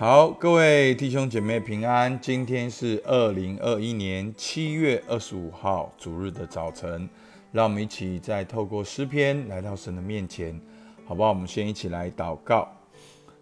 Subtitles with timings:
[0.00, 2.18] 好，各位弟兄姐妹平安。
[2.22, 7.06] 今天是二零二一年七月二十五号主日的早晨，
[7.52, 10.58] 让我们一起再透过诗篇来到神的面前，
[11.04, 11.28] 好不好？
[11.28, 12.66] 我们先一起来祷告。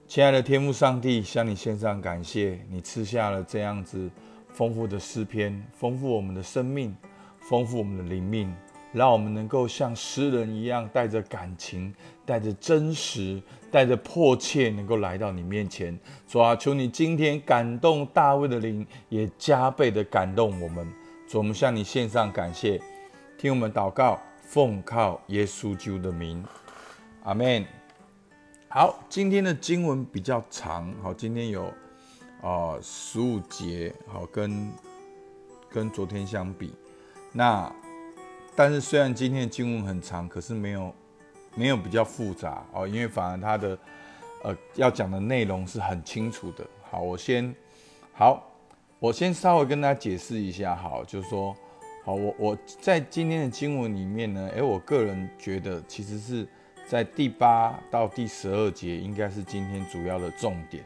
[0.08, 4.10] 亲爱的天父上帝，向你献上感谢，你赐下了这样子
[4.48, 6.92] 丰富的诗篇，丰富我们的生命，
[7.38, 8.52] 丰富我们的灵命。
[8.92, 11.94] 让我们能够像诗人一样，带着感情，
[12.24, 15.96] 带着真实，带着迫切，能够来到你面前。
[16.26, 20.90] 主啊，求你今天感动大卫的灵，也加倍的感动我们。
[21.28, 22.80] 主，我们向你献上感谢，
[23.36, 26.42] 听我们祷告，奉靠耶稣基督的名，
[27.24, 27.64] 阿门。
[28.68, 31.72] 好，今天的经文比较长，好，今天有
[32.42, 34.72] 啊十五节，好，跟
[35.68, 36.72] 跟昨天相比，
[37.32, 37.70] 那。
[38.58, 40.92] 但是虽然今天的经文很长，可是没有
[41.54, 43.78] 没有比较复杂哦，因为反而它的
[44.42, 46.66] 呃要讲的内容是很清楚的。
[46.90, 47.54] 好，我先
[48.12, 48.50] 好，
[48.98, 50.74] 我先稍微跟大家解释一下。
[50.74, 51.54] 好，就是说，
[52.04, 56.44] 好，我我在今天的经文里面呢，诶，我个人觉得其实是
[56.84, 60.82] 在第八到第十二节应该是今天主要的重点。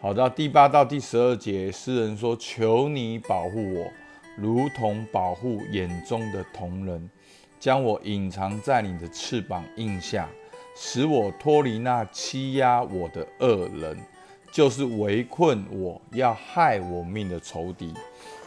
[0.00, 3.86] 好，到第八到第十二节，诗人说：“求你保护我。”
[4.36, 7.08] 如同保护眼中的同人，
[7.60, 10.28] 将我隐藏在你的翅膀印下，
[10.76, 13.96] 使我脱离那欺压我的恶人，
[14.50, 17.94] 就是围困我要害我命的仇敌。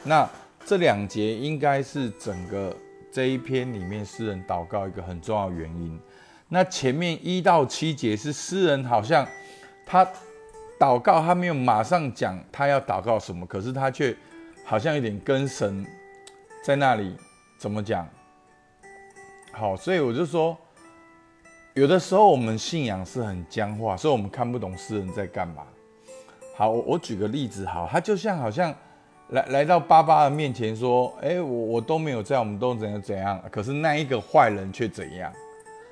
[0.04, 0.30] 那
[0.66, 2.76] 这两节应该是整个
[3.10, 5.98] 这一篇里面诗人祷告一个很重要原因。
[6.50, 9.26] 那前面一到七节是诗人好像
[9.86, 10.06] 他
[10.78, 14.14] 祷告，他没有马上讲他要祷告什么，可是他却。
[14.70, 15.88] 好像有点跟神
[16.62, 17.16] 在那里
[17.58, 18.06] 怎么讲？
[19.54, 20.58] 好，所以我就说，
[21.74, 25.64] 有的时候我们信仰是很僵化，所以我们看不懂诗人在干嘛。
[26.58, 28.76] 好，我我举个例子，好，他就像好像
[29.30, 35.32] 来来到巴巴的面前说：“哎，我我都没有在，我们都怎样怎样。”可是那一个坏人却怎样？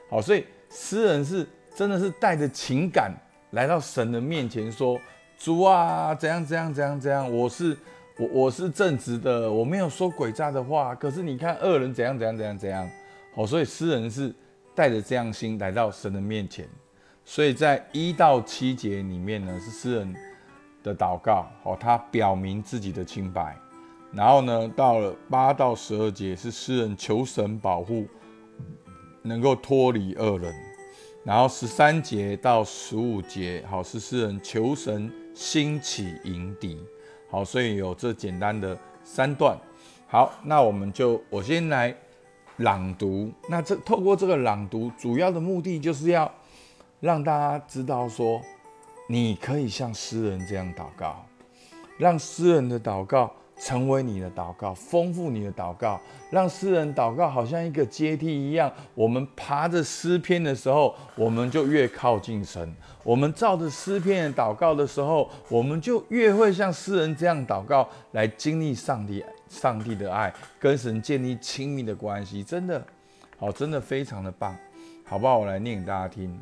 [0.09, 3.13] 好，所以诗人是真的是带着情感
[3.51, 4.99] 来到神的面前说
[5.39, 7.78] ：“主啊，怎样怎样怎样怎样，我是。”
[8.17, 10.95] 我我是正直的，我没有说诡诈的话。
[10.95, 12.89] 可是你看恶人怎样怎样怎样怎样，
[13.35, 14.33] 好，所以诗人是
[14.73, 16.67] 带着这样心来到神的面前。
[17.25, 20.15] 所以在一到七节里面呢，是诗人
[20.83, 23.57] 的祷告，好，他表明自己的清白。
[24.13, 28.05] 然后呢，到了八到十二节是诗人求神保护，
[29.23, 30.53] 能够脱离恶人。
[31.25, 36.79] 然后十三节到十五节，好，是诗人求神兴起迎敌。
[37.29, 39.57] 好，所以有这简单的三段。
[40.07, 41.95] 好，那我们就我先来
[42.57, 43.31] 朗读。
[43.49, 46.31] 那这透过这个朗读，主要的目的就是要
[46.99, 48.41] 让大家知道说，
[49.09, 51.25] 你可以像诗人这样祷告，
[51.97, 53.33] 让诗人的祷告。
[53.57, 55.99] 成为你的祷告，丰富你的祷告，
[56.29, 58.71] 让诗人祷告好像一个阶梯一样。
[58.93, 62.67] 我们爬着诗篇的时候，我们就越靠近神；
[63.03, 72.43] 我们照着诗篇祷告的时候，我们就越会像诗人这样祷告，来经历上帝、上帝的爱，跟神建立亲密的关系。
[72.43, 72.85] 真的，
[73.37, 74.53] 好，真的非常的棒，
[75.05, 75.37] 好不好？
[75.37, 76.37] 我来念给大家听：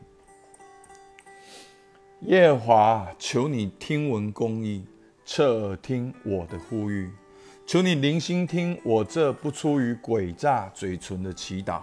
[2.22, 4.84] 耶和华，求你听闻公义。
[5.36, 7.10] 侧耳听我的呼吁，
[7.66, 11.82] 求你灵心听我这不出于诡诈嘴唇的祈祷。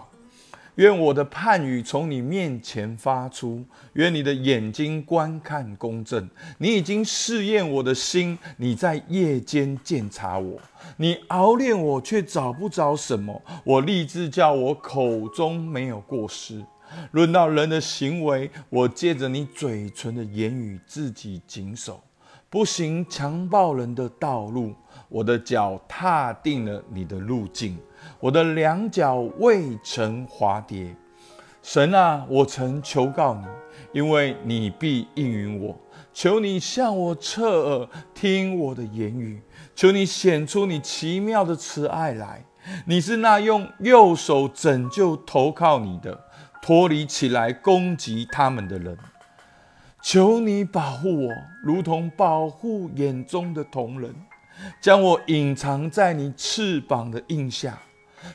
[0.77, 6.31] 愿我的判语从你面前发出，愿你的眼睛观看公正。
[6.59, 10.57] 你已经试验我的心，你在夜间检查我，
[10.97, 13.43] 你熬炼我却找不着什么。
[13.65, 16.65] 我立志叫我口中没有过失。
[17.11, 22.01] 论到人的行为，我借着你嘴唇的言语自己谨守。
[22.51, 24.75] 不行强暴人的道路，
[25.09, 27.79] 我的脚踏定了你的路径，
[28.19, 30.93] 我的两脚未曾滑跌。
[31.63, 33.47] 神啊，我曾求告你，
[33.93, 35.79] 因为你必应允我。
[36.13, 39.41] 求你向我侧耳听我的言语，
[39.77, 42.45] 求你显出你奇妙的慈爱来。
[42.85, 46.19] 你是那用右手拯救投靠你的，
[46.61, 48.99] 脱离起来攻击他们的人。
[50.03, 51.33] 求你保护我，
[51.63, 54.15] 如同保护眼中的瞳人，
[54.81, 57.79] 将我隐藏在你翅膀的印下，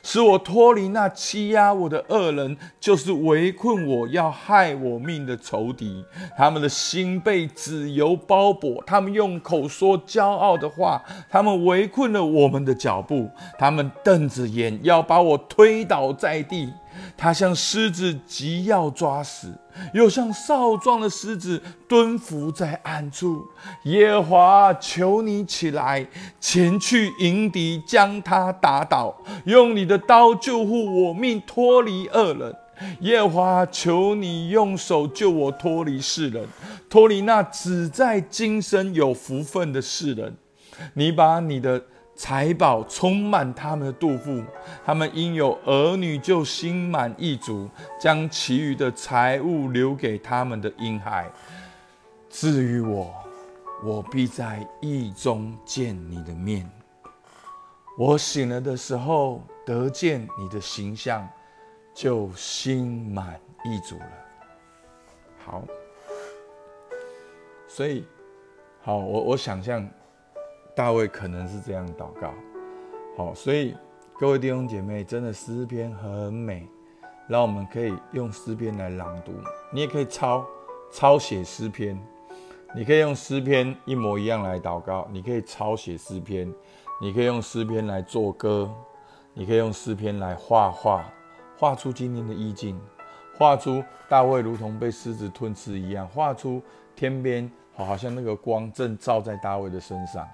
[0.02, 6.04] 使我脱离那欺压我的恶人，就是围困我要害我命的仇敌。
[6.36, 13.28] 他们的心被脂油包裹，他们用口说骄傲的话，他们围困了我们的脚步，
[13.58, 16.72] 他们瞪着眼要把我推倒在地。
[17.16, 19.52] 他像狮子急要抓死，
[19.92, 23.46] 又像少壮的狮子蹲伏在暗处。
[23.84, 26.06] 耶华，求你起来，
[26.40, 32.54] 前去迎敌，将他打倒，用你的刀救护我命，脱离恶人。
[33.00, 36.46] 耶华，求你用手救我脱离世人，
[36.90, 40.36] 脱离那只在今生有福分的世人。
[40.94, 41.82] 你把你的。
[42.16, 44.42] 财宝充满他们的肚腹，
[44.84, 47.68] 他们因有儿女就心满意足，
[48.00, 51.30] 将其余的财物留给他们的婴孩。
[52.30, 53.14] 至于我，
[53.84, 56.68] 我必在意中见你的面。
[57.98, 61.28] 我醒了的时候得见你的形象，
[61.94, 64.10] 就心满意足了。
[65.44, 65.62] 好，
[67.68, 68.06] 所以，
[68.82, 69.86] 好，我我想象。
[70.76, 72.34] 大卫可能是这样祷告，
[73.16, 73.74] 好，所以
[74.18, 76.68] 各位弟兄姐妹，真的诗篇很美，
[77.26, 79.32] 让我们可以用诗篇来朗读。
[79.72, 80.44] 你也可以抄
[80.92, 81.98] 抄写诗篇，
[82.74, 86.52] 你可以用诗篇一模一样来祷告，你可以抄写诗篇，
[87.00, 88.70] 你可以用诗篇来做歌，
[89.32, 91.10] 你可以用诗篇来画画，
[91.56, 92.78] 画出今天的意境，
[93.38, 96.60] 画出大卫如同被狮子吞吃一样，画出
[96.94, 100.28] 天边好，好像那个光正照在大卫的身上。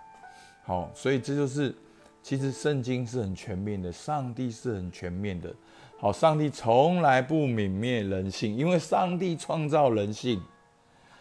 [0.64, 1.74] 好，所以这就是，
[2.22, 5.52] 其实圣经是很全面的，上帝是很全面的。
[5.98, 10.40] 好，上帝从来不泯灭人性，因为上帝创造人性。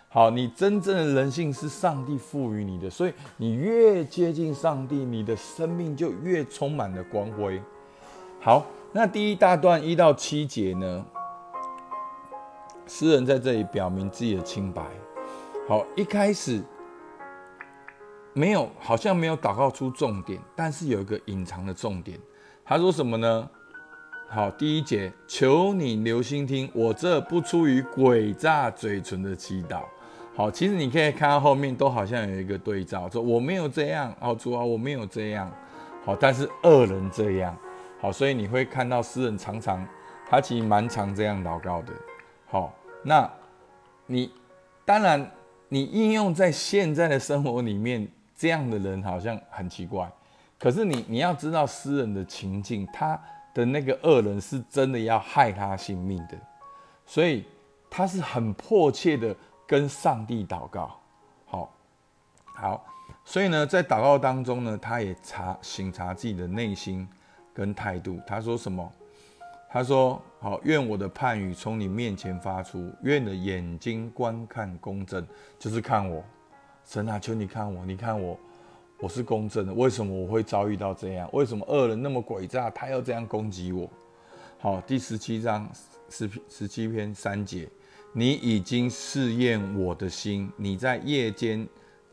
[0.09, 7.59] 好，你真正的人性是上帝赋予你的，所以你越接近上帝，你的生命就越充满了光辉。
[8.39, 11.05] 好，那第一大段一到七节呢，
[12.85, 14.83] 诗人在这里表明自己的清白。
[15.67, 16.61] 好，一开始。
[18.33, 22.17] 没有，好像没有祷告出重点，但是有一个隐藏的重点。
[22.63, 23.49] 他说什么呢？
[24.29, 29.81] 好，第一节，求你留心听，我这不出于诡诈嘴唇的祈祷。
[30.33, 35.51] 好，其实你可以看到后面都好像有一个对照，说我没有这样，哦主啊，我没有这样。
[36.05, 37.53] 好，但是恶人这样。
[37.99, 39.85] 好，所以你会看到诗人常常
[40.29, 41.91] 他其实蛮常这样祷告的。
[42.47, 42.73] 好，
[43.03, 43.29] 那
[44.05, 44.31] 你
[44.85, 45.29] 当然
[45.67, 48.07] 你应用在现在的生活里面。
[48.41, 50.11] 这样的人好像很奇怪，
[50.57, 53.09] 可是你你要知道诗人的情境，他
[53.53, 56.35] 的那个恶人是真的要害他性命的，
[57.05, 57.45] 所以
[57.87, 59.35] 他是很迫切的
[59.67, 60.99] 跟上帝祷告。
[61.45, 61.71] 好，
[62.55, 62.83] 好，
[63.23, 67.07] 所以呢，在祷告当中呢，他也查醒察自己的内心
[67.53, 68.19] 跟态度。
[68.25, 68.91] 他说什么？
[69.69, 75.23] 他说：“好，愿我的判语从你面前发出，愿你的眼睛观看公正，
[75.59, 76.23] 就是看我。”
[76.91, 78.37] 神啊，求你看我，你看我，
[78.99, 79.73] 我是公正的。
[79.73, 81.29] 为什么我会遭遇到这样？
[81.31, 83.89] 为什么恶人那么诡诈，他要这样攻击我？
[84.59, 85.69] 好，第十七章
[86.09, 87.65] 十十七篇三节，
[88.11, 91.65] 你已经试验我的心，你在夜间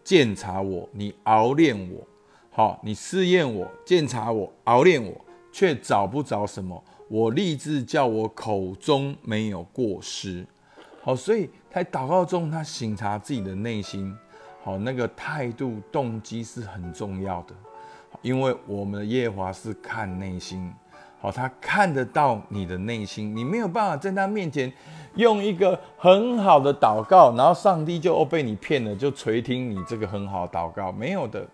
[0.04, 2.06] 鉴察我，你熬炼我。
[2.48, 5.12] 好，你试验我，鉴察我，熬炼我，
[5.50, 6.80] 却找不着什么。
[7.08, 10.46] 我立志叫我口中没有过失。
[11.02, 14.16] 好，所以在祷告中，他醒察自己的内心。
[14.68, 17.54] 好，那个态度、动机是很重要的，
[18.20, 20.70] 因为我们的耶华是看内心。
[21.18, 24.70] 好，他看得到你的内心，你没有办法在他面前
[25.14, 31.46] 用一个很好的祷告，然后上帝就哦被你骗了，就垂听你这个很好祷告，没有的。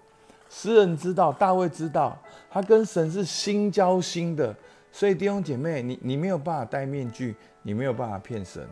[0.51, 2.19] 诗人知道，大卫知道，
[2.51, 4.53] 他跟神是心交心的，
[4.91, 8.67] 所以弟兄姐妹，你你没有办法戴面具，你没有办法骗神。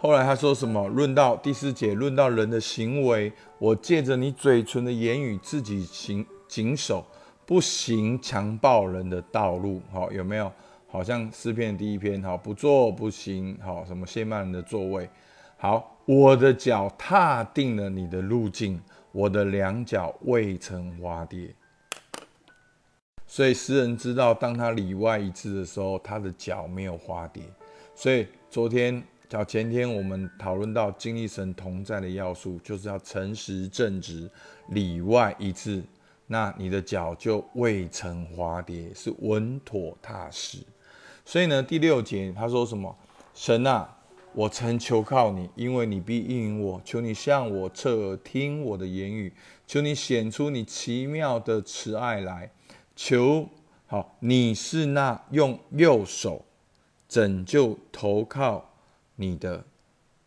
[0.00, 0.86] 后来他说什么？
[0.86, 7.04] 论到第四节，论到人的行为，我借着你嘴唇的言语，自己行谨守，
[7.44, 9.82] 不行强暴人的道路。
[9.90, 10.52] 好，有没有？
[10.86, 15.10] 好像诗篇第一篇，好，不做不行，好，什么亵慢人的座位。
[15.56, 21.52] 好，我的脚踏定了你的路径，我的两脚未曾滑跌。
[23.26, 27.42] 所以诗人知道，当他里外一致的时候，他的脚没有滑跌。
[27.96, 29.02] 所以昨天。
[29.28, 34.30] 叫前天我们讨论到经历神同在的要素，就是要诚实正直，
[34.70, 35.82] 里外一致，
[36.26, 40.58] 那你的脚就未曾滑跌，是稳妥踏实。
[41.26, 42.96] 所以呢，第六节他说什么？
[43.34, 43.98] 神啊，
[44.32, 46.80] 我曾求靠你，因为你必应允我。
[46.82, 49.30] 求你向我侧耳听我的言语，
[49.66, 52.50] 求你显出你奇妙的慈爱来。
[52.96, 53.46] 求
[53.86, 56.46] 好，你是那用右手
[57.06, 58.67] 拯救投靠。
[59.20, 59.62] 你的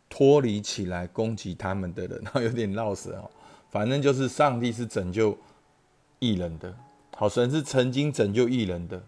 [0.09, 3.31] 脱离起来攻击他们的人， 然后有点绕舌哦。
[3.69, 5.35] 反正就是上帝是拯救
[6.19, 6.75] 异人的，
[7.15, 9.01] 好神是曾经拯救异人的，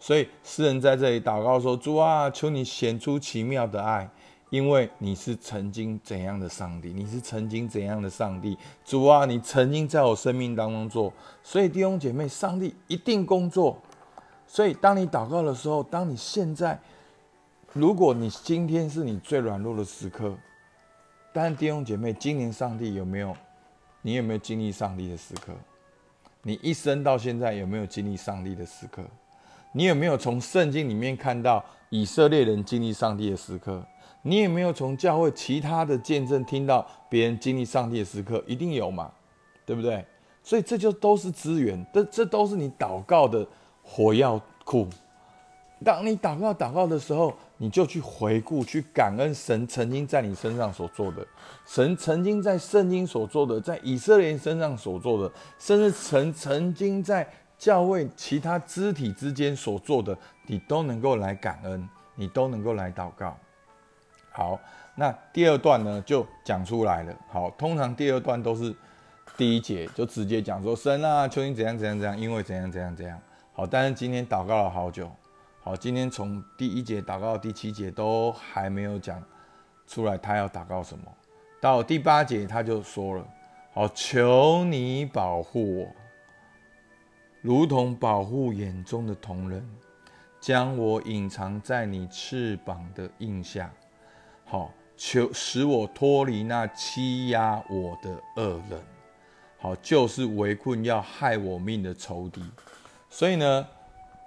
[0.00, 4.10] 所以诗人在这里祷告说：“主啊，求你显出奇妙的爱，
[4.50, 8.58] 因为你是曾经怎样的上帝，你是曾经怎样的上帝。
[8.84, 11.12] 主啊，你曾经在我生命当中做，
[11.44, 13.80] 所以弟兄姐妹，上帝一定工作。
[14.48, 16.76] 所以当你祷告的时候，当你现在，
[17.72, 20.36] 如果你今天是你最软弱的时刻，
[21.32, 23.32] 但弟兄姐妹，今年上帝有没有？
[24.02, 25.52] 你有没有经历上帝的时刻？
[26.42, 29.04] 你一生到现在有没有经历上帝的时刻？
[29.72, 33.86] 你有没有从圣经里面看到以色列人经历上帝的时刻？
[34.22, 38.42] 你有没有从教会其他的见证听到别人经历上帝的时刻？
[38.48, 39.12] 一定有嘛，
[39.64, 40.04] 对不对？
[40.42, 43.46] 所以这就都是资源，这这都是你祷告的
[43.80, 44.88] 火药库。
[45.84, 51.26] 当你祷告祷告的时候，你就去回顾、去感恩神曾经在你身上所做的，
[51.66, 63.36] 神曾经在圣经所做的，在以色列人身上所做的，甚至曾曾经在教会其他肢体之间所做的，你都能够来感恩，你都能够来祷告。
[64.32, 64.58] 好，
[64.94, 67.14] 那第二段呢，就讲出来了。
[67.28, 68.74] 好，通常第二段都是
[69.36, 73.20] 第一节就直接讲说神啊，求你怎样怎样怎样，因为怎样怎样怎样。
[73.52, 75.10] 好，但是今天祷告了好久。
[75.62, 79.22] 好，今天从第一节祷告到第七节都还没有讲
[79.86, 81.04] 出来，他要祷告什么？
[81.60, 83.26] 到第八节他就说了
[83.74, 85.86] ：“好，求你保护我，
[87.42, 89.62] 如同保护眼中的瞳人，
[90.40, 93.70] 将我隐藏在你翅膀的印下。
[94.46, 98.80] 好，求使我脱离那欺压我的恶人。
[99.58, 102.42] 好，就是围困要害我命的仇敌。
[103.10, 103.68] 所以呢？”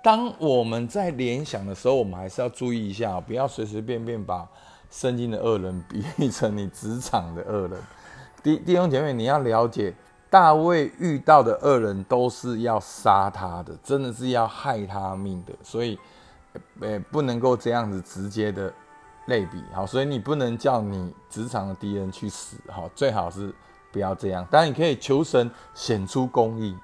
[0.04, 4.46] 当我们在联想的时候，我们还是要注意一下，不要随随便便把
[4.92, 7.82] 圣经的恶人比喻成你职场的恶人。
[8.44, 9.94] 弟弟兄姐妹，你要了解，
[10.30, 15.98] 大卫遇到的恶人都是要杀他的，真的是要害他命的，所以，
[16.82, 18.74] 呃，不能够这样子直接的
[19.28, 19.64] 类比。
[19.74, 22.58] 好，所以你不能叫你职场的敌人去死。
[22.68, 23.56] 好，最好是
[23.90, 24.46] 不要这样。
[24.52, 26.78] 当然，你可以求神显出公义。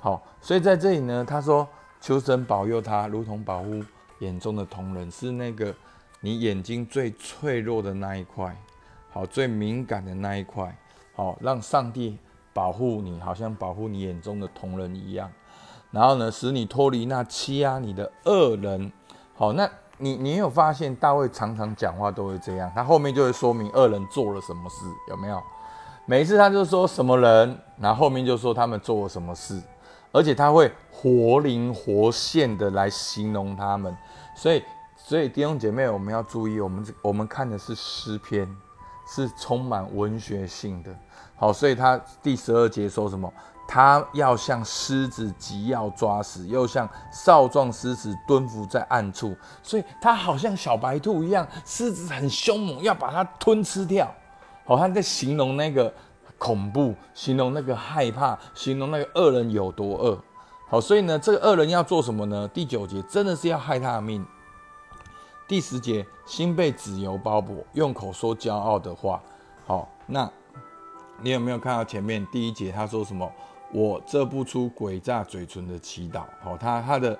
[0.00, 1.68] 好，所以在这里呢，他说。
[2.02, 3.80] 求神保佑他，如同保护
[4.18, 5.72] 眼中的瞳仁，是那个
[6.20, 8.56] 你眼睛最脆弱的那一块，
[9.12, 10.76] 好，最敏感的那一块，
[11.14, 12.18] 好，让上帝
[12.52, 15.30] 保护你，好像保护你眼中的瞳仁一样。
[15.92, 18.90] 然后呢，使你脱离那欺压你的恶人。
[19.36, 25.40] 好，那你你有发现大卫常常讲话都会这样，他后面就会说明恶人做了什么事，有没有？
[26.06, 29.62] 每次他就说什么人，然后后面就说他们做了什么事。
[30.12, 33.96] 而且他会活灵活现的来形容他们，
[34.36, 34.62] 所以，
[34.94, 38.46] 所以弟兄姐妹，我们要注意，我们我们看的是诗篇，
[39.08, 40.94] 是充满文学性的。
[41.34, 43.32] 好，所以他第十二节说什么？
[43.66, 54.12] 他要像狮子急要抓死，又像少壮狮子蹲伏在暗处，所以他好像小白兔一样，狮子很凶猛，要把它吞吃掉。
[54.66, 55.92] 好，他在形容那个。
[56.42, 60.18] 恐怖，形容那个害怕，形容那个恶人有多恶。
[60.68, 62.48] 好，所以呢，这个恶人要做什么呢？
[62.48, 64.26] 第九节真的是要害他的命。
[65.46, 69.22] 第十节，心被脂油包裹，用口说骄傲的话。
[69.68, 70.28] 好，那
[71.20, 73.30] 你有没有看到前面第一节他说什么？
[73.72, 76.24] 我这不出诡诈嘴唇的祈祷。
[76.42, 77.16] 好，他他的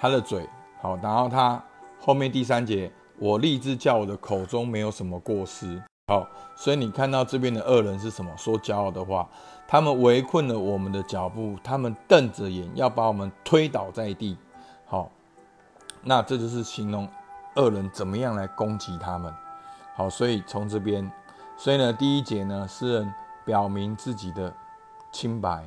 [0.00, 0.48] 他的嘴
[0.80, 1.62] 好，然后他
[2.00, 5.82] 后面第三节，我立志叫我的口中没有什么过失。
[6.12, 8.30] 好，所以你看到这边的恶人是什么？
[8.36, 9.26] 说骄傲的话，
[9.66, 14.36] 他们围困了我们的脚步，他们瞪着眼要把我们推倒在地。
[14.84, 15.10] 好，
[16.02, 17.08] 那这就是形容
[17.56, 19.34] 恶人怎么样来攻击他们。
[19.94, 21.10] 好，所以从这边，
[21.56, 23.14] 所以呢，第一节呢，诗人
[23.46, 24.52] 表明自己的
[25.10, 25.66] 清白，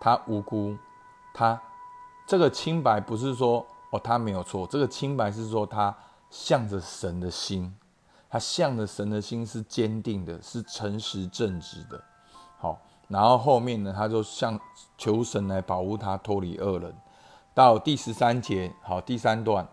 [0.00, 0.78] 他无辜，
[1.34, 1.60] 他
[2.26, 5.94] 这个清白不是说哦他没有错，这个清白是说他
[6.30, 7.76] 向着神的心。
[8.30, 12.02] 他向着神的心是坚定的，是诚实正直的。
[12.58, 14.58] 好，然后后面呢，他就向
[14.96, 16.94] 求神来保护他脱离恶人。
[17.54, 19.66] 到第十三节，好，第三段，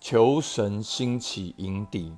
[0.00, 2.14] 求神兴起迎敌。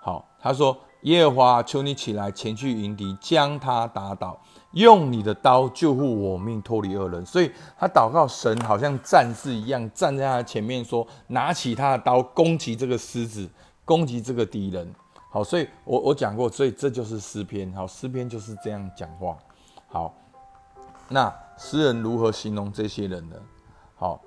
[0.00, 4.40] 好，他说：耶和华，求你起来前去迎敌，将他打倒，
[4.72, 7.24] 用你的刀救护我命，脱离恶人。
[7.24, 13.48] 所以他祷告神，好像战士一样站在他前面，说：拿起他的刀，攻击这个狮子，
[13.84, 14.94] 攻击这个敌人。
[15.34, 17.72] 好，所以我我讲过，所以这就是诗篇。
[17.72, 19.36] 好，诗篇就是这样讲话。
[19.88, 20.14] 好，
[21.08, 23.34] 那诗人如何形容这些人呢？
[23.96, 24.22] 好，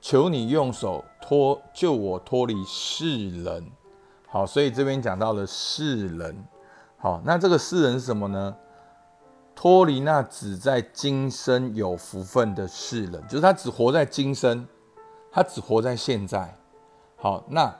[0.00, 3.70] 求你用手脱救我脱离世人。
[4.26, 6.42] 好，所以这边讲到了世人。
[6.96, 8.56] 好，那这个世人是什么呢？
[9.54, 14.66] 脱离那只在今生有福分的世人，就是他只活在今生，
[15.30, 16.56] 他只活在现在。
[17.16, 17.74] 好，那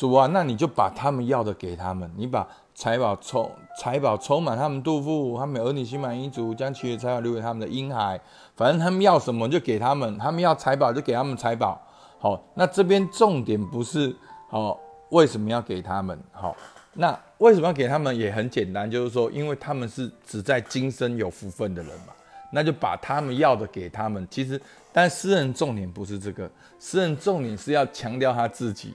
[0.00, 8.18] 主啊，那你就把他们要的给他们，你把财宝充财宝充满他们肚腹，他们儿女心满意足，将其余财宝留给他们的婴孩。
[8.56, 11.78] 反正他们要什么就给他们，他们要财宝就给他们财宝。
[12.18, 14.16] 好，那这边重点不是
[14.48, 14.80] 好
[15.10, 16.18] 为什么要给他们？
[16.32, 16.56] 好，
[16.94, 22.14] 那为什么要给他们也很简单，就是说，因为他们是只在今生有福分的人嘛，
[22.50, 24.26] 那就把他们要的给他们。
[24.30, 24.58] 其实，
[24.94, 28.94] 但诗人重点不是这个，诗人重点是要强调他自己。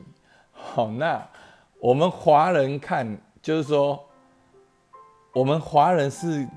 [0.66, 1.26] 好，那
[1.80, 4.04] 我们华人看，就是说，
[5.34, 6.48] 我们华人是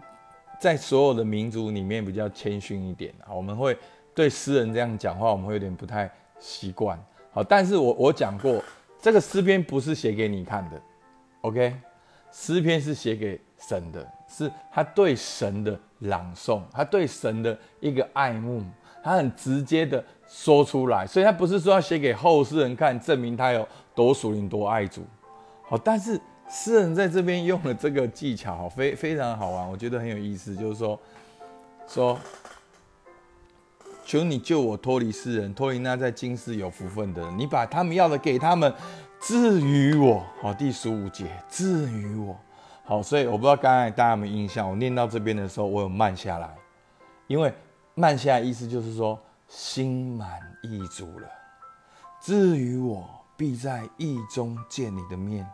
[0.59, 3.77] 在所有的民族里面比较谦逊一点啊，我们会
[4.15, 6.11] 对诗人这样讲话，我们会有点不太。
[6.41, 6.97] 习惯
[7.33, 8.63] 好，但是我我讲过，
[9.03, 10.81] 这个诗篇不是写给你看的
[11.41, 11.75] ，OK？
[12.31, 18.63] 诗篇是写给神的，是他对神的朗诵，他对神的一个爱慕，
[19.03, 23.67] 他很直接的说出来，所以他不是说要写给后世人看，证明他有
[23.99, 25.03] 多属灵、多爱主。
[25.69, 31.01] 好，但是诗人在这边用了这个技巧，非非常好玩，我觉得很有意思，就是说
[31.89, 32.17] 说。
[34.07, 37.39] 求你救我脱离世人，脱离那在今世有福分的人。
[37.39, 38.73] 你把他们要的给他们，
[39.21, 42.35] 至于我，好，第十五节，至于我，
[42.85, 46.49] 好，所以我不知道刚才大家有没有印象，我念到这边的时候，我有慢下来，
[47.27, 47.53] 因为
[47.95, 51.29] 慢下来意思就是说心满意足了。
[52.19, 53.07] 至于我，
[53.39, 55.49] 必在意中见你的面。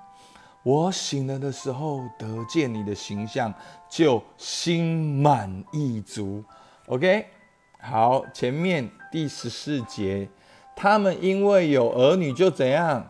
[0.64, 3.54] 我醒了的时候得见你的形象，
[3.88, 6.42] 就心满意足。
[6.86, 7.26] OK。
[7.86, 10.26] 好，前面第十四节，
[10.74, 13.06] 他们因为有儿女就怎样，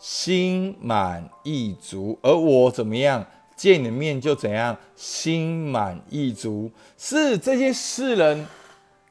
[0.00, 6.68] 心满意足；而我怎么样，见你的面就怎样，心满意足。
[6.98, 8.44] 是这些世人，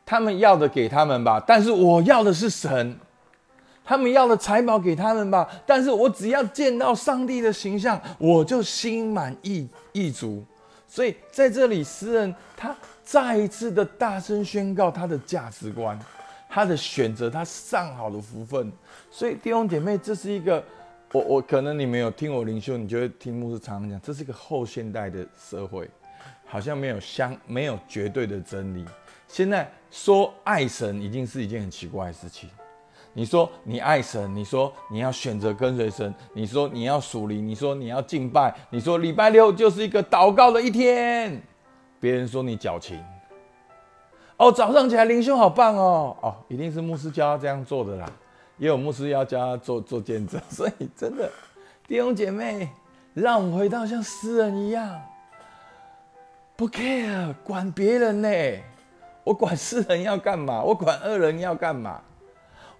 [0.06, 2.94] 他们要的给他们吧，但是我要的是神；
[3.86, 10.44] 他们要的财宝给他们吧，但是我只要见到上帝的形象，我就心满意意足。
[10.88, 12.76] 所以在这里，诗人他。
[13.08, 15.96] 再一次的大声宣告他的价值观，
[16.50, 18.74] 他的选择，他上好的福分。
[19.12, 20.64] 所以弟兄姐妹，这是一个
[21.12, 25.88] 我我可能你没有听我灵修，你就会听牧师常常讲，这是一个后现代的社会，
[26.48, 28.84] 好像没有相没有绝对的真理。
[29.28, 32.50] 现在说爱神已经是一件很奇怪的事情。
[33.18, 41.42] 你说你爱神，你说你要选择跟随神，你说你要属灵，你说你要敬拜，你说礼拜六就是一个祷告的一天。
[41.98, 43.02] 别人说你矫情，
[44.36, 48.12] 哦，早上起来灵修好棒哦，哦，一定是牧师教他这样做的啦，
[48.58, 51.32] 也有牧师要教他做做见证， 所以真的
[51.88, 52.70] 弟兄姐妹，
[53.14, 55.02] 让我们回到像诗人一样，
[56.58, 58.30] 不 care 管别人呢，
[59.24, 62.02] 我管世人要干嘛，我管恶人要干嘛，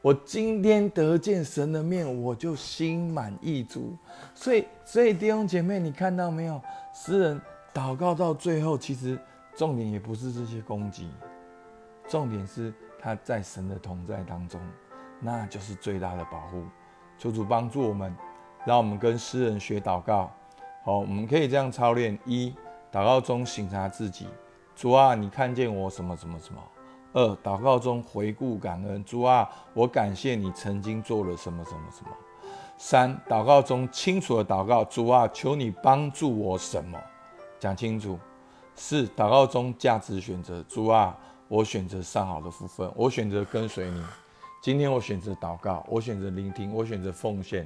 [0.06, 3.98] 我今天得见神的面，我就心满意足，
[4.36, 6.62] 所以所以弟兄姐妹，你看到没有，
[6.94, 7.42] 诗人。
[7.74, 9.20] 祷告到最后，其实
[9.56, 11.10] 重点也不是这些攻击，
[12.08, 14.62] 重点是他在神的同在当中，
[15.20, 16.64] 那就是最大的保护。
[17.18, 18.16] 求主帮助我们，
[18.64, 20.32] 让我们跟诗人学祷告。
[20.84, 22.54] 好，我们可以这样操练：一、
[22.92, 24.28] 祷告中省察自己，
[24.76, 26.62] 主啊，你看见我什么什么什么；
[27.16, 32.12] 二、祷告中回顾感恩，主啊，我感谢你曾经做了什么什么什么；
[32.78, 37.02] 三、祷告中清楚的祷告，主啊，求你帮助我什么。
[37.58, 38.20] 讲清楚，
[38.76, 40.62] 四祷告中价值选择。
[40.64, 44.04] 主啊，我选择上好的福分，我选择跟随你。
[44.62, 47.66] 今天我选择祷告，我选择聆听，我选择奉献，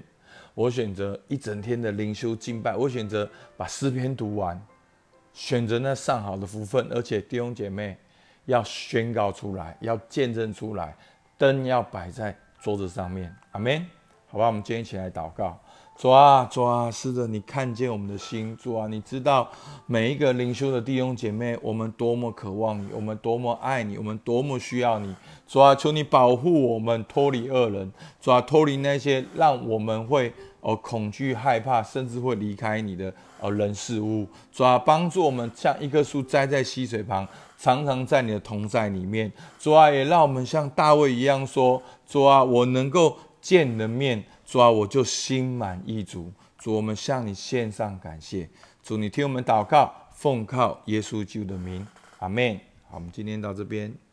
[0.53, 4.61] 我选择一整天的灵修敬拜，我选择把诗篇读完，
[5.33, 6.87] 选择那上好的福分。
[6.91, 7.97] 而且弟兄姐妹
[8.49, 10.95] 要宣告出来，要见证出来，
[11.37, 13.33] 灯要摆在桌子上面。
[13.51, 13.85] 阿门。
[14.31, 15.57] 好吧，我们今天一起来祷告。
[15.95, 19.49] 主啊，主啊，是的，你看见我们的心，主啊，你知道
[19.85, 25.15] 每一个灵修的弟兄姐妹，我们多么渴望你，我们多么爱你，我们多么需要你。
[25.47, 34.27] 主啊，求你保护我们脱离恶人，主啊，脱离那些让我们会哦恐惧害怕，甚至会离开你的呃人事物。
[34.51, 39.31] 主啊，帮助我们像一棵树栽在溪水旁，常常在你的同在里面。
[39.59, 44.23] 主啊，也让我们像大卫一样说：主啊，我能够见你的面。
[44.45, 46.31] 主啊，我就心满意足。
[46.57, 48.49] 主，我们向你献上感谢。
[48.81, 51.85] 主，你听我们祷告，奉靠耶稣基督的名，
[52.17, 52.59] 阿门。
[52.89, 54.08] 好，我们今天到这边。